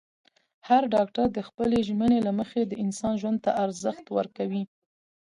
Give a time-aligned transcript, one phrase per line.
[0.67, 4.63] هر ډاکټر د خپلې ژمنې له مخې د انسان ژوند ته ارزښت ورکوي.